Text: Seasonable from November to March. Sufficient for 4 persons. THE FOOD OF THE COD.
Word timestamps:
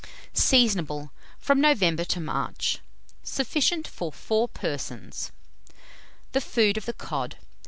Seasonable 0.33 1.11
from 1.37 1.61
November 1.61 2.03
to 2.05 2.19
March. 2.19 2.79
Sufficient 3.21 3.87
for 3.87 4.11
4 4.11 4.47
persons. 4.47 5.31
THE 6.31 6.41
FOOD 6.41 6.75
OF 6.75 6.85
THE 6.87 6.93
COD. 6.93 7.37